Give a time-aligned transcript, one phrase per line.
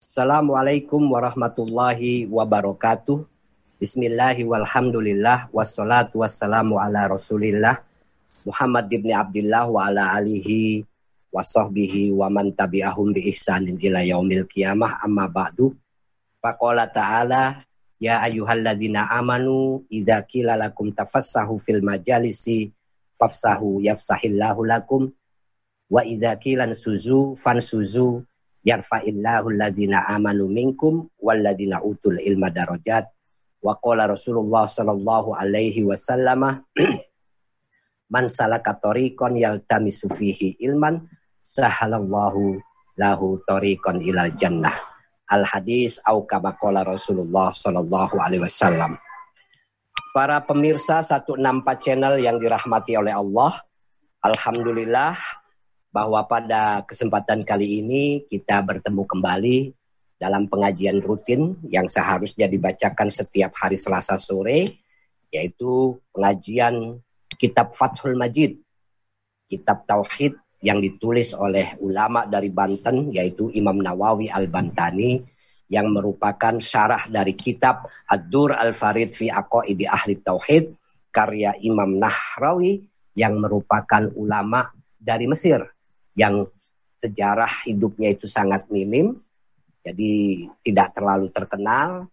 [0.00, 3.20] Assalamualaikum warahmatullahi wabarakatuh.
[3.76, 7.84] Bismillahi walhamdulillah wassalatu wassalamu ala rasulillah
[8.48, 10.88] Muhammad ibn Abdullah wa ala alihi
[11.28, 15.76] wa sahbihi wa man tabi'ahum bi ihsanin ila yaumil qiyamah amma ba'du.
[16.40, 17.60] Faqala ta'ala
[18.00, 22.72] ya ayyuhalladzina amanu idza qila lakum tafassahu fil majalisi
[23.20, 25.12] fafsahu yafsahillahu lakum
[25.92, 28.24] wa idza qila suzu fansuzu
[28.66, 33.08] yarfa'illahu alladzina amanu minkum walladzina utul ilma darajat
[33.60, 36.64] Wa qala Rasulullah sallallahu alaihi wasallam
[38.10, 41.06] Man salaka tariqan yaltamisu fihi ilman
[41.46, 42.58] sahalallahu
[42.98, 44.74] lahu tariqan ilal jannah.
[45.30, 48.98] Al hadis au kama qala Rasulullah sallallahu alaihi wasallam.
[50.10, 51.38] Para pemirsa 164
[51.78, 53.62] channel yang dirahmati oleh Allah,
[54.26, 55.14] alhamdulillah
[55.90, 59.58] bahwa pada kesempatan kali ini kita bertemu kembali
[60.22, 64.78] dalam pengajian rutin yang seharusnya dibacakan setiap hari Selasa sore,
[65.34, 67.02] yaitu pengajian
[67.40, 68.60] Kitab Fathul Majid,
[69.50, 75.24] Kitab Tauhid yang ditulis oleh ulama dari Banten, yaitu Imam Nawawi Al-Bantani,
[75.70, 80.76] yang merupakan syarah dari kitab Ad-Dur Al-Farid fi Aqaidi Ahli Tauhid,
[81.08, 82.84] karya Imam Nahrawi,
[83.16, 85.64] yang merupakan ulama dari Mesir,
[86.14, 86.46] yang
[87.00, 89.18] sejarah hidupnya itu sangat minim,
[89.80, 92.06] jadi tidak terlalu terkenal.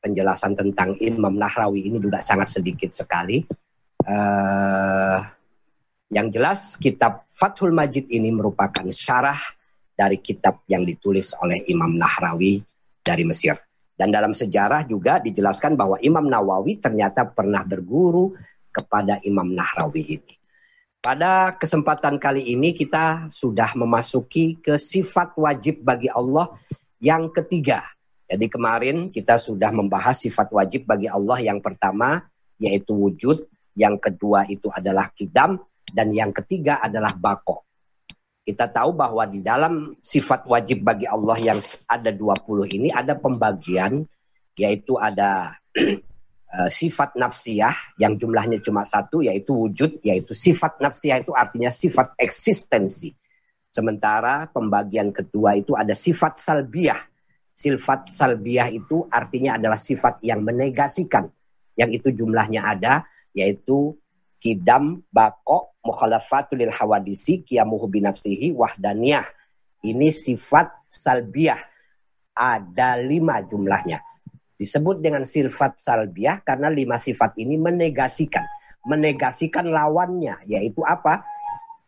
[0.00, 3.44] Penjelasan tentang Imam Nahrawi ini juga sangat sedikit sekali.
[4.00, 5.20] Uh,
[6.08, 9.38] yang jelas kitab Fathul Majid ini merupakan syarah
[9.92, 12.64] dari kitab yang ditulis oleh Imam Nahrawi
[13.04, 13.60] dari Mesir.
[13.92, 18.32] Dan dalam sejarah juga dijelaskan bahwa Imam Nawawi ternyata pernah berguru
[18.72, 20.34] kepada Imam Nahrawi ini.
[21.00, 26.52] Pada kesempatan kali ini kita sudah memasuki ke sifat wajib bagi Allah
[27.00, 27.80] yang ketiga,
[28.28, 32.28] jadi kemarin kita sudah membahas sifat wajib bagi Allah yang pertama
[32.60, 37.64] yaitu wujud, yang kedua itu adalah kidam, dan yang ketiga adalah bako.
[38.44, 44.04] Kita tahu bahwa di dalam sifat wajib bagi Allah yang ada 20 ini ada pembagian
[44.52, 45.56] yaitu ada
[46.54, 52.14] uh, sifat nafsiyah yang jumlahnya cuma satu yaitu wujud yaitu sifat nafsiyah itu artinya sifat
[52.18, 53.14] eksistensi
[53.70, 56.98] Sementara pembagian kedua itu ada sifat salbiah.
[57.54, 61.30] Sifat salbiah itu artinya adalah sifat yang menegasikan.
[61.78, 63.94] Yang itu jumlahnya ada, yaitu
[64.42, 69.22] kidam, bako, mukhalafatul hawadisi, kiamuhu binafsihi, wahdaniyah.
[69.86, 71.62] Ini sifat salbiah.
[72.34, 74.02] Ada lima jumlahnya.
[74.60, 78.44] Disebut dengan sifat salbiah karena lima sifat ini menegasikan.
[78.84, 81.24] Menegasikan lawannya, yaitu apa?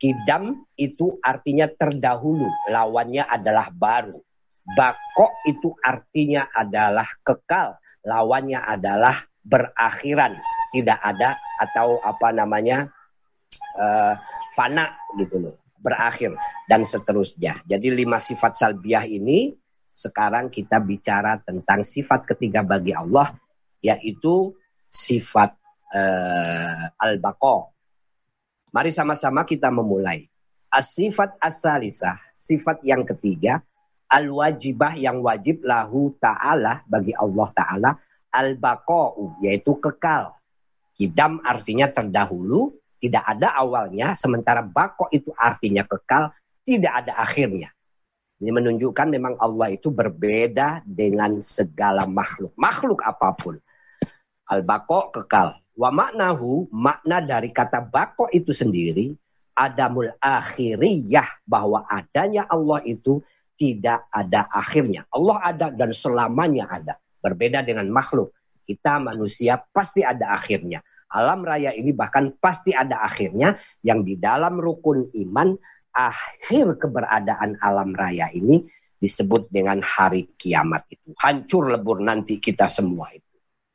[0.00, 4.16] Kidam itu artinya terdahulu, lawannya adalah baru.
[4.65, 7.77] Bako itu artinya adalah kekal,
[8.09, 10.41] lawannya adalah berakhiran,
[10.72, 12.89] tidak ada atau apa namanya
[13.77, 14.16] uh,
[14.56, 16.34] fana gitu loh, berakhir
[16.66, 17.60] dan seterusnya.
[17.69, 19.53] Jadi lima sifat salbiah ini
[19.92, 23.36] sekarang kita bicara tentang sifat ketiga bagi Allah
[23.84, 24.56] yaitu
[24.88, 25.53] sifat
[25.92, 27.72] uh, al-baqo
[28.72, 30.32] Mari sama-sama kita memulai.
[30.72, 33.60] As-sifat as-salisah, sifat yang ketiga,
[34.08, 37.91] al-wajibah yang wajib lahu ta'ala bagi Allah ta'ala,
[38.32, 40.32] al-baqa'u yaitu kekal.
[40.97, 46.32] Kidam artinya terdahulu, tidak ada awalnya, sementara bako itu artinya kekal,
[46.64, 47.76] tidak ada akhirnya.
[48.42, 52.50] Ini menunjukkan memang Allah itu berbeda dengan segala makhluk.
[52.58, 53.54] Makhluk apa pun.
[54.50, 55.62] Al-bako kekal.
[55.78, 59.14] Wa maknahu, makna dari kata bako itu sendiri,
[59.54, 63.22] adamul akhiriyah, bahwa adanya Allah itu
[63.54, 65.06] tidak ada akhirnya.
[65.14, 66.98] Allah ada dan selamanya ada.
[67.22, 68.34] Berbeda dengan makhluk.
[68.66, 70.82] Kita manusia pasti ada akhirnya.
[71.14, 73.54] Alam raya ini bahkan pasti ada akhirnya
[73.86, 75.54] yang di dalam rukun iman
[75.92, 78.64] akhir keberadaan alam raya ini
[79.03, 81.12] disebut dengan hari kiamat itu.
[81.20, 83.33] Hancur lebur nanti kita semua itu.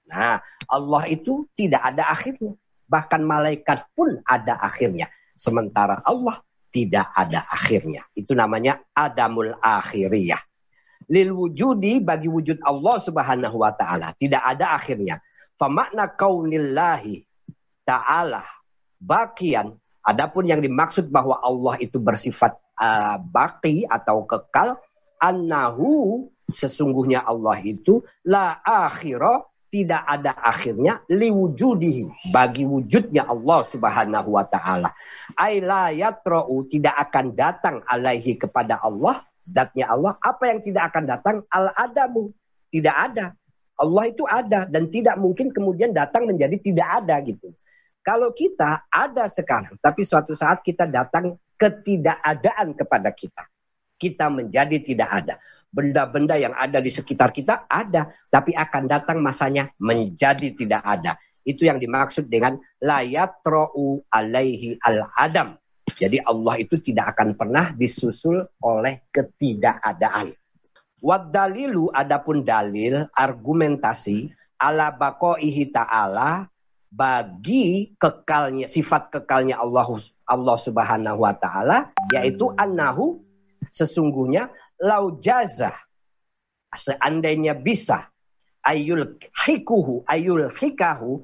[0.08, 0.40] Nah,
[0.72, 2.56] Allah itu tidak ada akhirnya.
[2.88, 5.12] Bahkan malaikat pun ada akhirnya.
[5.36, 6.40] Sementara Allah
[6.72, 8.08] tidak ada akhirnya.
[8.16, 10.40] Itu namanya adamul akhiriyah.
[11.12, 14.16] Lil wujudi bagi wujud Allah subhanahu wa ta'ala.
[14.16, 15.20] Tidak ada akhirnya.
[15.60, 17.24] Famakna kaunillahi
[17.84, 18.44] ta'ala
[19.00, 19.76] bakian.
[20.08, 24.80] Adapun yang dimaksud bahwa Allah itu bersifat uh, baki atau kekal.
[25.20, 34.46] Annahu sesungguhnya Allah itu la akhirah tidak ada akhirnya liwujudihi bagi wujudnya Allah Subhanahu wa
[34.48, 34.96] taala.
[35.92, 41.36] Yatra'u tidak akan datang alaihi kepada Allah datnya Allah, apa yang tidak akan datang?
[41.48, 42.36] Al-adamu.
[42.68, 43.32] Tidak ada.
[43.80, 47.47] Allah itu ada dan tidak mungkin kemudian datang menjadi tidak ada gitu.
[48.08, 53.44] Kalau kita ada sekarang, tapi suatu saat kita datang ketidakadaan kepada kita.
[54.00, 55.36] Kita menjadi tidak ada.
[55.68, 61.20] Benda-benda yang ada di sekitar kita ada, tapi akan datang masanya menjadi tidak ada.
[61.44, 65.60] Itu yang dimaksud dengan layat ro'u alaihi al-adam.
[66.00, 70.32] Jadi Allah itu tidak akan pernah disusul oleh ketidakadaan.
[71.04, 74.32] Wad dalilu adapun dalil argumentasi
[74.64, 76.48] ala baqaihi ta'ala
[76.98, 79.86] bagi kekalnya sifat kekalnya Allah
[80.26, 83.22] Allah Subhanahu wa taala yaitu annahu
[83.70, 84.50] sesungguhnya
[84.82, 85.78] lau jaza
[86.74, 88.10] seandainya bisa
[88.66, 89.14] ayul
[89.46, 91.22] hikuhu ayul hikahu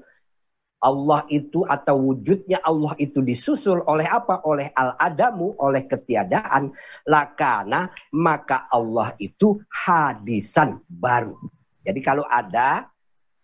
[0.83, 4.43] Allah itu atau wujudnya Allah itu disusul oleh apa?
[4.43, 6.75] Oleh al-adamu, oleh ketiadaan.
[7.07, 11.39] Lakana, maka Allah itu hadisan baru.
[11.87, 12.91] Jadi kalau ada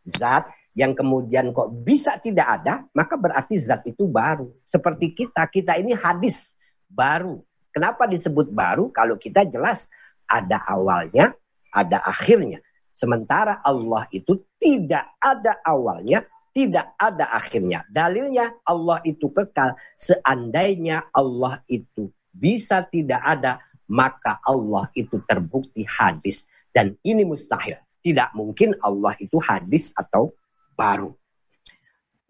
[0.04, 4.50] zat yang kemudian kok bisa tidak ada, maka berarti zat itu baru.
[4.64, 6.54] Seperti kita, kita ini hadis
[6.90, 7.42] baru.
[7.74, 8.90] Kenapa disebut baru?
[8.94, 9.90] Kalau kita jelas
[10.30, 11.34] ada awalnya,
[11.74, 12.62] ada akhirnya.
[12.90, 17.86] Sementara Allah itu tidak ada awalnya, tidak ada akhirnya.
[17.90, 19.78] Dalilnya Allah itu kekal.
[19.96, 26.50] Seandainya Allah itu bisa tidak ada, maka Allah itu terbukti hadis.
[26.74, 27.78] Dan ini mustahil.
[28.00, 30.32] Tidak mungkin Allah itu hadis atau
[30.80, 31.12] baru.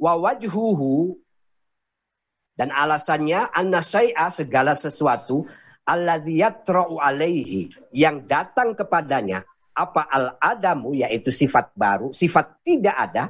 [0.01, 1.13] Wawajhuhu
[2.57, 5.45] dan alasannya anna syai'a segala sesuatu
[5.85, 9.45] alladhi yatra'u alaihi yang datang kepadanya
[9.77, 13.23] apa al-adamu yaitu sifat baru, sifat tidak ada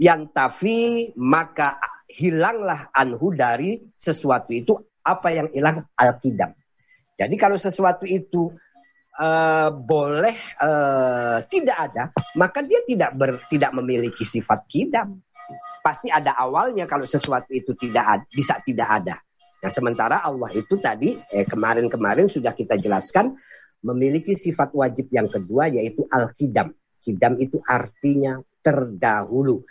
[0.00, 1.78] yang tafi maka
[2.10, 4.74] hilanglah anhu dari sesuatu itu
[5.06, 6.50] apa yang hilang al-kidam.
[7.14, 8.50] Jadi kalau sesuatu itu
[9.22, 15.22] uh, boleh uh, tidak ada, maka dia tidak ber, tidak memiliki sifat kidam.
[15.82, 19.16] Pasti ada awalnya kalau sesuatu itu tidak ada, bisa tidak ada.
[19.62, 23.38] Nah, sementara Allah itu tadi eh, kemarin-kemarin sudah kita jelaskan
[23.82, 26.74] memiliki sifat wajib yang kedua yaitu al-kidam.
[27.02, 29.62] Kidam itu artinya terdahulu.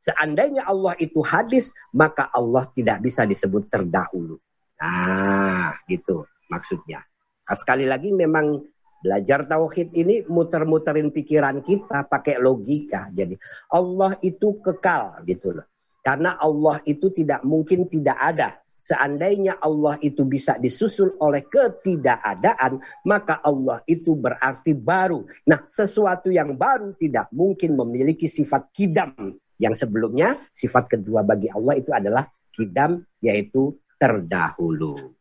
[0.00, 4.40] Seandainya Allah itu hadis, maka Allah tidak bisa disebut terdahulu.
[4.80, 7.04] Nah, gitu maksudnya.
[7.44, 8.56] Nah, sekali lagi memang
[9.02, 13.10] belajar tauhid ini muter-muterin pikiran kita pakai logika.
[13.14, 13.38] Jadi
[13.72, 15.66] Allah itu kekal gitu loh.
[16.02, 18.58] Karena Allah itu tidak mungkin tidak ada.
[18.88, 25.28] Seandainya Allah itu bisa disusul oleh ketidakadaan, maka Allah itu berarti baru.
[25.44, 29.12] Nah, sesuatu yang baru tidak mungkin memiliki sifat kidam
[29.60, 35.17] yang sebelumnya sifat kedua bagi Allah itu adalah kidam yaitu terdahulu.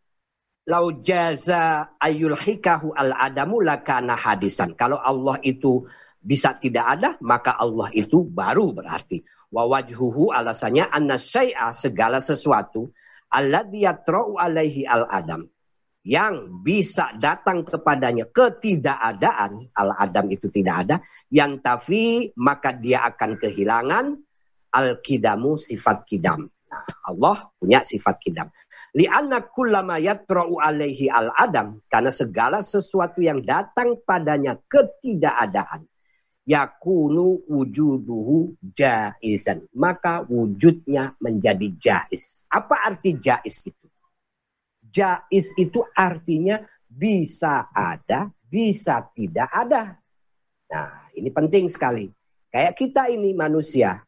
[0.68, 4.76] Lau jaza ayul hikahu al adamu lakana hadisan.
[4.76, 5.88] Kalau Allah itu
[6.20, 9.24] bisa tidak ada, maka Allah itu baru berarti.
[9.48, 12.92] Wa wajhuhu alasannya anna syai'a segala sesuatu
[13.32, 15.48] alladhi yatra'u alaihi al adam
[16.04, 20.96] yang bisa datang kepadanya ketidakadaan al adam itu tidak ada
[21.32, 24.16] yang tafi maka dia akan kehilangan
[24.72, 26.52] al-kidamu sifat kidam.
[26.68, 28.52] Nah, Allah punya sifat kidam.
[28.92, 31.80] Li'anna kullama yatra'u alaihi al-adam.
[31.88, 35.88] Karena segala sesuatu yang datang padanya ketidakadaan.
[36.48, 39.68] Yakunu wujuduhu jaizan.
[39.76, 42.44] Maka wujudnya menjadi jaiz.
[42.48, 43.88] Apa arti jaiz itu?
[44.88, 50.00] Jaiz itu artinya bisa ada, bisa tidak ada.
[50.72, 52.08] Nah, ini penting sekali.
[52.48, 54.07] Kayak kita ini manusia,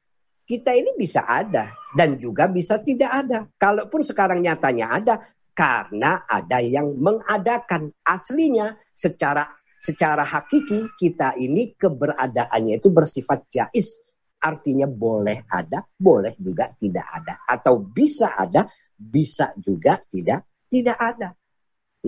[0.50, 3.46] kita ini bisa ada dan juga bisa tidak ada.
[3.62, 5.16] Kalaupun sekarang nyatanya ada,
[5.54, 9.46] karena ada yang mengadakan aslinya secara
[9.78, 14.02] secara hakiki kita ini keberadaannya itu bersifat jais.
[14.42, 17.46] Artinya boleh ada, boleh juga tidak ada.
[17.46, 18.66] Atau bisa ada,
[18.98, 21.30] bisa juga tidak tidak ada.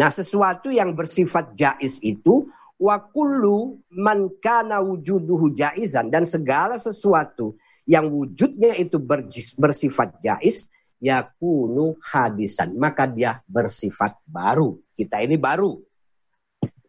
[0.01, 2.49] Nah sesuatu yang bersifat jais itu
[2.81, 7.53] wa kullu man wujuduhu jaizan dan segala sesuatu
[7.89, 9.01] yang wujudnya itu
[9.57, 10.69] bersifat jais
[11.01, 12.77] yakunu hadisan.
[12.77, 14.77] Maka dia bersifat baru.
[14.93, 15.81] Kita ini baru.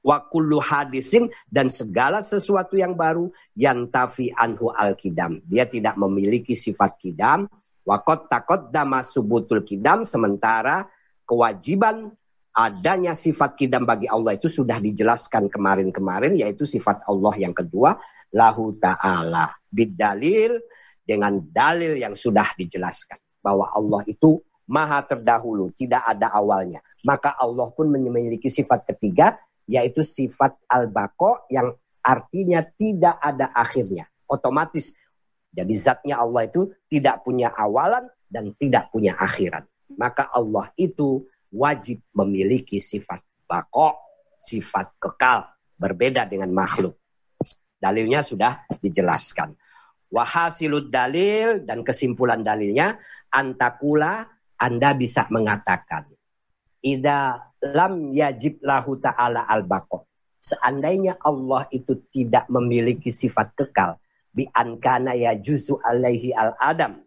[0.03, 5.95] Wa kullu hadisin dan segala sesuatu yang baru yang tafi anhu al kidam dia tidak
[5.95, 7.47] memiliki sifat kidam.
[7.83, 10.87] Wakot takot dama subutul kidam sementara
[11.27, 12.15] kewajiban
[12.53, 17.97] adanya sifat kidam bagi Allah itu sudah dijelaskan kemarin-kemarin yaitu sifat Allah yang kedua
[18.35, 19.55] lahu ta'ala.
[19.71, 20.61] Bidalil
[21.13, 26.81] dengan dalil yang sudah dijelaskan bahwa Allah itu maha terdahulu, tidak ada awalnya.
[27.05, 29.37] Maka Allah pun memiliki sifat ketiga
[29.69, 34.09] yaitu sifat al-baqo yang artinya tidak ada akhirnya.
[34.25, 34.97] Otomatis
[35.53, 39.69] jadi zatnya Allah itu tidak punya awalan dan tidak punya akhirat.
[40.01, 43.93] Maka Allah itu wajib memiliki sifat bako,
[44.41, 45.45] sifat kekal,
[45.77, 46.97] berbeda dengan makhluk.
[47.77, 49.53] Dalilnya sudah dijelaskan.
[50.13, 53.01] Wahasilud dalil dan kesimpulan dalilnya
[53.33, 54.29] antakula
[54.61, 56.13] Anda bisa mengatakan
[56.85, 57.41] Ida
[57.73, 60.05] lam yajib lahu ta'ala al bako.
[60.43, 64.03] Seandainya Allah itu tidak memiliki sifat kekal,
[64.33, 67.05] bi ankana ya juzu alaihi al adam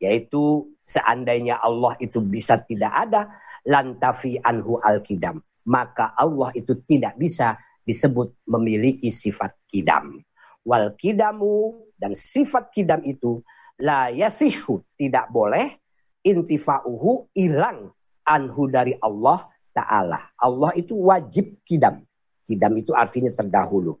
[0.00, 3.28] yaitu seandainya Allah itu bisa tidak ada
[3.68, 10.22] lantafi anhu al kidam maka Allah itu tidak bisa disebut memiliki sifat kidam
[10.64, 13.40] wal kidamu dan sifat kidam itu
[13.80, 15.80] la yasihu tidak boleh
[16.20, 17.92] intifa'uhu hilang
[18.28, 20.20] anhu dari Allah taala.
[20.36, 22.04] Allah itu wajib kidam.
[22.44, 23.96] Kidam itu artinya terdahulu.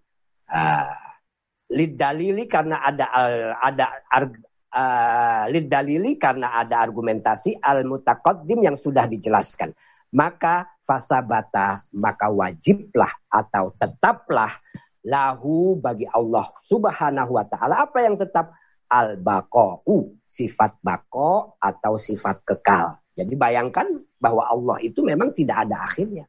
[0.50, 0.90] Ah.
[1.70, 3.06] Lid dalili karena ada
[3.62, 3.86] ada
[4.74, 9.70] uh, lid dalili karena ada argumentasi al mutaqaddim yang sudah dijelaskan.
[10.10, 14.58] Maka fasabata maka wajiblah atau tetaplah
[15.06, 18.52] lahu bagi Allah Subhanahu wa taala apa yang tetap
[18.90, 19.86] al baqau
[20.26, 23.86] sifat bako atau sifat kekal jadi bayangkan
[24.20, 26.28] bahwa Allah itu memang tidak ada akhirnya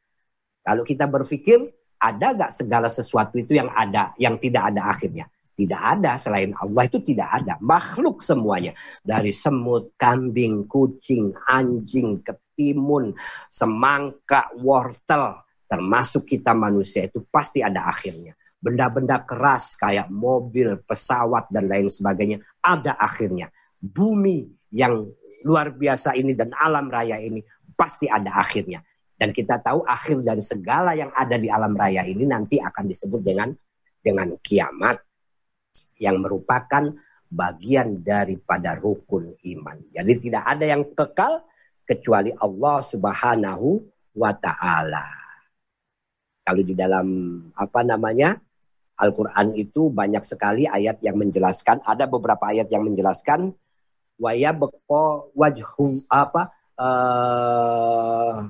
[0.61, 5.29] kalau kita berpikir ada gak segala sesuatu itu yang ada, yang tidak ada akhirnya?
[5.53, 7.61] Tidak ada selain Allah itu tidak ada.
[7.61, 8.73] Makhluk semuanya.
[9.05, 13.13] Dari semut, kambing, kucing, anjing, ketimun,
[13.45, 15.45] semangka, wortel.
[15.69, 18.33] Termasuk kita manusia itu pasti ada akhirnya.
[18.61, 22.37] Benda-benda keras kayak mobil, pesawat, dan lain sebagainya.
[22.61, 23.49] Ada akhirnya.
[23.81, 25.09] Bumi yang
[25.41, 27.41] luar biasa ini dan alam raya ini
[27.73, 28.85] pasti ada akhirnya.
[29.17, 33.21] Dan kita tahu akhir dari segala yang ada di alam raya ini nanti akan disebut
[33.21, 33.53] dengan
[34.01, 34.97] dengan kiamat
[36.01, 36.89] yang merupakan
[37.29, 39.77] bagian daripada rukun iman.
[39.93, 41.45] Jadi tidak ada yang kekal
[41.85, 43.85] kecuali Allah Subhanahu
[44.17, 45.05] wa taala.
[46.41, 47.07] Kalau di dalam
[47.53, 48.35] apa namanya?
[49.01, 53.51] Al-Qur'an itu banyak sekali ayat yang menjelaskan, ada beberapa ayat yang menjelaskan
[54.21, 58.45] wa yabqa wajhu apa uh,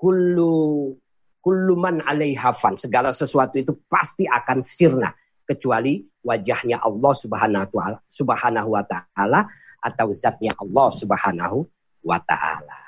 [0.00, 0.96] kullu
[1.44, 2.56] kullu man alaiha.
[2.80, 5.12] Segala sesuatu itu pasti akan sirna
[5.44, 7.76] kecuali wajahnya Allah Subhanahu
[8.08, 9.44] Subhanahu wa taala
[9.80, 11.68] atau zatnya Allah Subhanahu
[12.04, 12.80] wa taala.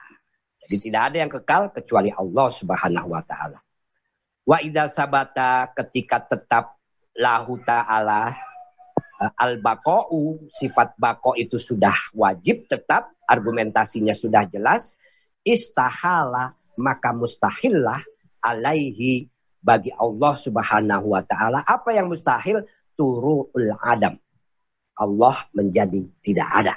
[0.62, 3.58] Jadi tidak ada yang kekal kecuali Allah Subhanahu wa taala.
[4.42, 6.81] Wa idza sabata ketika tetap
[7.16, 8.32] lahu taala
[9.20, 14.96] eh, al baqa'u sifat bako itu sudah wajib tetap argumentasinya sudah jelas
[15.44, 18.00] istahala maka mustahillah
[18.42, 19.28] alaihi
[19.62, 22.66] bagi Allah Subhanahu wa taala apa yang mustahil
[22.98, 23.48] turul
[23.80, 24.18] adam.
[24.92, 26.74] Allah menjadi tidak ada.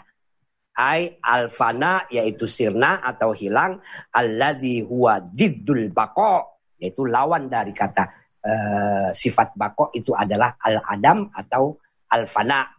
[0.75, 3.79] Ai alfana yaitu sirna atau hilang
[4.11, 11.33] alladhi huwa diddul bako yaitu lawan dari kata uh, sifat bako itu adalah al adam
[11.33, 11.81] atau
[12.13, 12.69] alfana.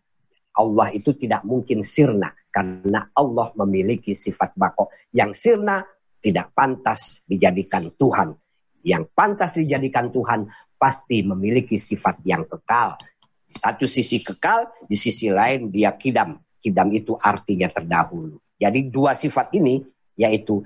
[0.57, 5.85] Allah itu tidak mungkin sirna karena Allah memiliki sifat bako yang sirna
[6.17, 8.33] tidak pantas dijadikan Tuhan.
[8.81, 10.49] Yang pantas dijadikan Tuhan
[10.81, 12.97] pasti memiliki sifat yang kekal.
[13.45, 16.41] Di satu sisi kekal, di sisi lain dia kidam.
[16.57, 18.41] Kidam itu artinya terdahulu.
[18.57, 19.85] Jadi dua sifat ini
[20.17, 20.65] yaitu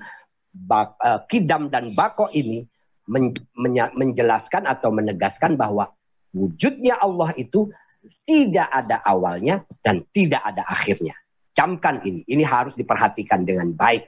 [0.71, 2.63] uh, kidam dan bako ini
[3.11, 3.35] men,
[3.99, 5.91] menjelaskan atau menegaskan bahwa
[6.31, 7.67] wujudnya Allah itu
[8.23, 11.13] tidak ada awalnya dan tidak ada akhirnya.
[11.51, 14.07] Camkan ini, ini harus diperhatikan dengan baik.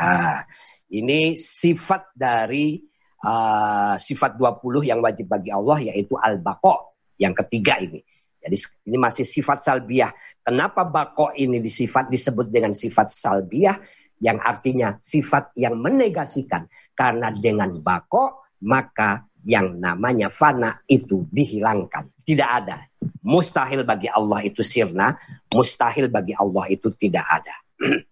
[0.00, 0.42] Nah,
[0.88, 2.80] ini sifat dari
[3.22, 8.00] uh, sifat 20 yang wajib bagi Allah yaitu al-baqo yang ketiga ini.
[8.40, 8.56] Jadi
[8.88, 10.08] ini masih sifat salbiah.
[10.40, 13.76] Kenapa bako ini disifat disebut dengan sifat salbiah
[14.20, 16.68] yang artinya sifat yang menegasikan.
[16.94, 22.12] Karena dengan bako maka yang namanya fana itu dihilangkan.
[22.24, 22.84] Tidak ada.
[23.24, 25.16] Mustahil bagi Allah itu sirna,
[25.52, 27.56] mustahil bagi Allah itu tidak ada.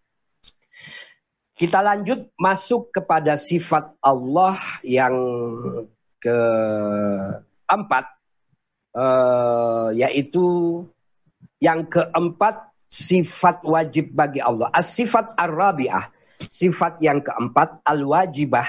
[1.59, 5.17] Kita lanjut masuk kepada sifat Allah yang
[6.23, 8.07] keempat,
[8.95, 10.47] uh, yaitu
[11.59, 14.73] yang keempat sifat wajib bagi Allah.
[14.73, 16.09] As-sifat ar-rabi'ah,
[16.49, 18.67] sifat yang keempat al-wajibah,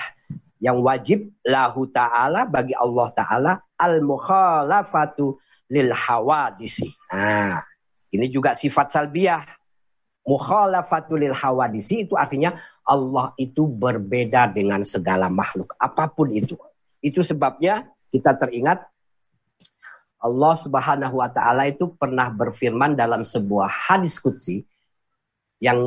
[0.60, 5.40] yang wajib lahu ta'ala bagi Allah ta'ala al-mukhalafatu
[5.72, 6.92] lil hawadisi.
[7.16, 7.64] Nah,
[8.12, 9.48] ini juga sifat salbiah.
[10.28, 12.54] Mukhalafatul hawadisi itu artinya
[12.86, 16.54] Allah itu berbeda dengan segala makhluk apa pun itu.
[17.02, 18.84] Itu sebabnya kita teringat
[20.20, 24.68] Allah Subhanahu wa taala itu pernah berfirman dalam sebuah hadis qudsi
[25.60, 25.80] yang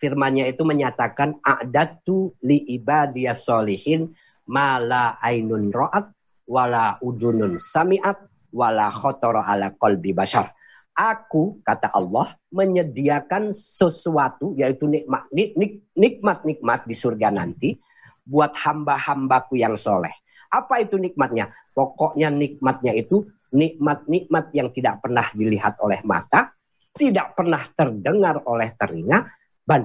[0.00, 4.12] firmannya itu menyatakan a'datu li ibadiyas solihin
[4.48, 6.12] mala ainun ra'at
[6.48, 8.16] wala udunun sami'at
[8.50, 10.50] wala khotoro ala qalbi bashar.
[10.90, 17.80] Aku, kata Allah, menyediakan sesuatu, yaitu nikmat, nikmat, nikmat di surga nanti,
[18.26, 20.12] buat hamba-hambaku yang soleh.
[20.50, 21.54] Apa itu nikmatnya?
[21.72, 26.54] Pokoknya nikmatnya itu nikmat-nikmat yang tidak pernah dilihat oleh mata,
[26.94, 29.26] tidak pernah terdengar oleh telinga,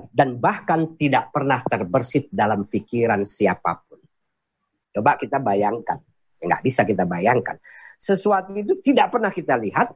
[0.10, 4.01] dan bahkan tidak pernah terbersit dalam pikiran siapa pun.
[4.89, 6.01] Coba kita bayangkan.
[6.41, 7.62] Nggak bisa kita bayangkan.
[7.95, 9.93] Sesuatu itu tidak pernah kita lihat,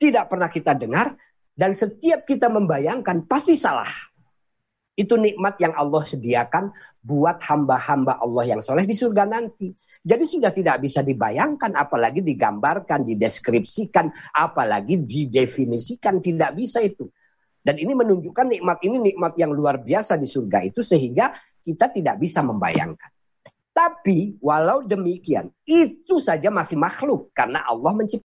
[0.00, 1.16] tidak pernah kita dengar,
[1.52, 3.88] dan setiap kita membayangkan pasti salah.
[4.96, 6.72] Itu nikmat yang Allah sediakan
[7.04, 9.70] buat hamba-hamba Allah yang soleh di surga nanti.
[10.00, 16.18] Jadi sudah tidak bisa dibayangkan, apalagi digambarkan, dideskripsikan, apalagi didefinisikan.
[16.18, 17.04] Tidak bisa itu.
[17.60, 22.22] Dan ini menunjukkan nikmat ini nikmat yang luar biasa di surga itu sehingga kita tidak
[22.22, 23.10] bisa membayangkan.
[23.76, 28.24] Tapi walau demikian, itu saja masih makhluk karena Allah menciptakan